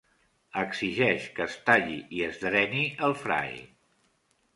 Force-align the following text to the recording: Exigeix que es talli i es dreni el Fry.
Exigeix 0.59 1.27
que 1.35 1.45
es 1.45 1.57
talli 1.67 1.97
i 2.19 2.23
es 2.29 2.39
dreni 2.45 2.81
el 3.09 3.15
Fry. 3.25 3.53